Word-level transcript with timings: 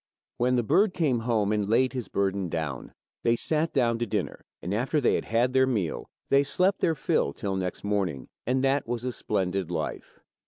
When 0.37 0.55
the 0.55 0.63
bird 0.63 0.95
came 0.95 1.19
home 1.19 1.51
and 1.51 1.69
laid 1.69 1.93
his 1.93 2.07
burden 2.07 2.49
down, 2.49 2.91
they 3.21 3.35
sat 3.35 3.71
down 3.71 3.99
to 3.99 4.07
dinner, 4.07 4.43
and 4.59 4.73
after 4.73 4.99
they 4.99 5.13
had 5.13 5.25
had 5.25 5.53
their 5.53 5.67
meal, 5.67 6.07
they 6.29 6.41
slept 6.41 6.81
their 6.81 6.95
fill 6.95 7.33
till 7.33 7.55
next 7.55 7.83
morning, 7.83 8.27
and 8.47 8.63
that 8.63 8.87
was 8.87 9.05
a 9.05 9.11
splendid 9.11 9.69
life. 9.69 10.19